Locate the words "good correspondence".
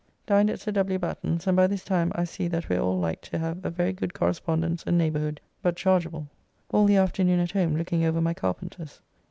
3.93-4.83